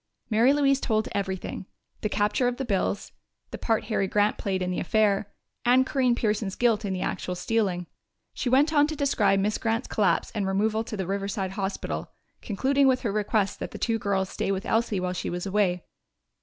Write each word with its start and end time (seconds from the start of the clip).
Mary 0.31 0.51
Louise 0.51 0.79
told 0.79 1.07
everything 1.11 1.67
the 2.01 2.09
capture 2.09 2.47
of 2.47 2.57
the 2.57 2.65
bills, 2.65 3.11
the 3.51 3.57
part 3.59 3.83
Harry 3.83 4.07
Grant 4.07 4.35
played 4.39 4.63
in 4.63 4.71
the 4.71 4.79
affair, 4.79 5.31
and 5.63 5.85
Corinne 5.85 6.15
Pearson's 6.15 6.55
guilt 6.55 6.83
in 6.83 6.91
the 6.91 7.03
actual 7.03 7.35
stealing. 7.35 7.85
She 8.33 8.49
went 8.49 8.73
on 8.73 8.87
to 8.87 8.95
describe 8.95 9.39
Miss 9.39 9.59
Grant's 9.59 9.87
collapse 9.87 10.31
and 10.33 10.47
removal 10.47 10.83
to 10.85 10.97
the 10.97 11.05
Riverside 11.05 11.51
Hospital, 11.51 12.09
concluding 12.41 12.87
with 12.87 13.01
her 13.01 13.11
request 13.11 13.59
that 13.59 13.69
the 13.69 13.77
two 13.77 13.99
girls 13.99 14.29
stay 14.29 14.51
with 14.51 14.65
Elsie 14.65 14.99
while 14.99 15.13
she 15.13 15.29
was 15.29 15.45
away. 15.45 15.83